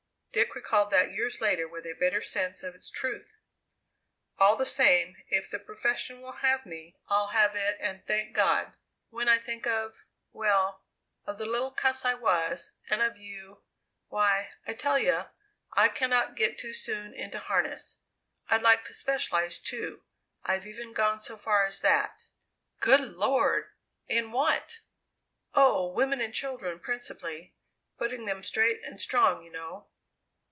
[0.33, 3.33] Dick recalled that years later with a bitter sense of its truth!
[4.37, 8.71] "All the same, if the profession will have me, I'll have it and thank God.
[9.09, 10.85] When I think of well,
[11.25, 13.61] of the little cuss I was, and of you
[14.07, 15.25] why, I tell you,
[15.73, 17.97] I cannot get too soon into harness.
[18.47, 20.03] I'd like to specialize, too.
[20.45, 22.23] I've even gone so far as that."
[22.79, 23.69] "Good Lord!
[24.07, 24.79] In what?"
[25.53, 27.53] "Oh, women and children, principally
[27.97, 29.89] putting them straight and strong, you know."